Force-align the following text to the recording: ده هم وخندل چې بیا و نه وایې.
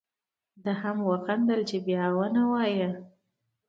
ده 0.63 0.71
هم 0.81 0.97
وخندل 1.09 1.61
چې 1.69 1.77
بیا 1.85 2.05
و 2.15 2.19
نه 2.35 2.43
وایې. 2.51 2.89